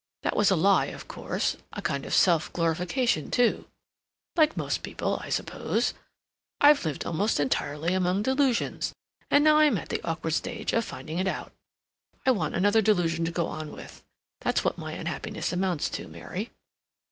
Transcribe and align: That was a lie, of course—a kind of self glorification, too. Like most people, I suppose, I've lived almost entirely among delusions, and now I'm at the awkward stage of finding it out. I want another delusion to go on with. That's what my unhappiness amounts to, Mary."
That 0.23 0.35
was 0.35 0.49
a 0.49 0.55
lie, 0.55 0.87
of 0.87 1.07
course—a 1.07 1.81
kind 1.83 2.07
of 2.07 2.13
self 2.15 2.51
glorification, 2.53 3.29
too. 3.29 3.67
Like 4.35 4.57
most 4.57 4.81
people, 4.81 5.19
I 5.21 5.29
suppose, 5.29 5.93
I've 6.59 6.83
lived 6.85 7.05
almost 7.05 7.39
entirely 7.39 7.93
among 7.93 8.23
delusions, 8.23 8.95
and 9.29 9.43
now 9.43 9.59
I'm 9.59 9.77
at 9.77 9.89
the 9.89 10.01
awkward 10.03 10.33
stage 10.33 10.73
of 10.73 10.83
finding 10.85 11.19
it 11.19 11.27
out. 11.27 11.51
I 12.25 12.31
want 12.31 12.55
another 12.55 12.81
delusion 12.81 13.25
to 13.25 13.31
go 13.31 13.45
on 13.45 13.71
with. 13.71 14.03
That's 14.39 14.63
what 14.63 14.75
my 14.75 14.93
unhappiness 14.93 15.53
amounts 15.53 15.87
to, 15.91 16.07
Mary." 16.07 16.49